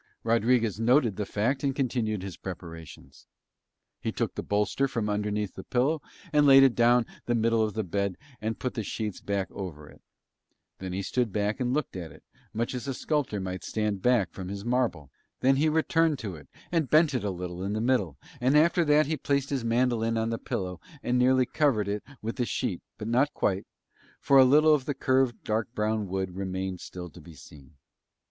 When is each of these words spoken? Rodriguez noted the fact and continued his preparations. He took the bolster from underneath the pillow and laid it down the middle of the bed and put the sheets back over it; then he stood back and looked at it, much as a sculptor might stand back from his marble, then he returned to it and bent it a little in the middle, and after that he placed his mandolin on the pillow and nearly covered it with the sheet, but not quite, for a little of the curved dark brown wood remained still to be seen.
Rodriguez 0.23 0.79
noted 0.79 1.15
the 1.15 1.27
fact 1.27 1.63
and 1.63 1.75
continued 1.75 2.23
his 2.23 2.35
preparations. 2.35 3.27
He 3.99 4.11
took 4.11 4.33
the 4.33 4.41
bolster 4.41 4.87
from 4.87 5.07
underneath 5.11 5.53
the 5.53 5.63
pillow 5.63 6.01
and 6.33 6.47
laid 6.47 6.63
it 6.63 6.73
down 6.73 7.05
the 7.27 7.35
middle 7.35 7.61
of 7.63 7.75
the 7.75 7.83
bed 7.83 8.15
and 8.41 8.57
put 8.57 8.73
the 8.73 8.81
sheets 8.81 9.21
back 9.21 9.47
over 9.51 9.87
it; 9.87 10.01
then 10.79 10.91
he 10.91 11.03
stood 11.03 11.31
back 11.31 11.59
and 11.59 11.71
looked 11.75 11.95
at 11.95 12.11
it, 12.11 12.23
much 12.51 12.73
as 12.73 12.87
a 12.87 12.95
sculptor 12.95 13.39
might 13.39 13.63
stand 13.63 14.01
back 14.01 14.31
from 14.31 14.47
his 14.47 14.65
marble, 14.65 15.11
then 15.41 15.57
he 15.57 15.69
returned 15.69 16.17
to 16.17 16.35
it 16.35 16.49
and 16.71 16.89
bent 16.89 17.13
it 17.13 17.23
a 17.23 17.29
little 17.29 17.61
in 17.61 17.73
the 17.73 17.79
middle, 17.79 18.17
and 18.39 18.57
after 18.57 18.83
that 18.83 19.05
he 19.05 19.15
placed 19.15 19.51
his 19.51 19.63
mandolin 19.63 20.17
on 20.17 20.31
the 20.31 20.39
pillow 20.39 20.79
and 21.03 21.19
nearly 21.19 21.45
covered 21.45 21.87
it 21.87 22.01
with 22.23 22.37
the 22.37 22.45
sheet, 22.47 22.81
but 22.97 23.07
not 23.07 23.31
quite, 23.35 23.67
for 24.19 24.39
a 24.39 24.45
little 24.45 24.73
of 24.73 24.85
the 24.85 24.95
curved 24.95 25.43
dark 25.43 25.71
brown 25.75 26.07
wood 26.07 26.35
remained 26.35 26.81
still 26.81 27.07
to 27.11 27.21
be 27.21 27.35
seen. 27.35 27.75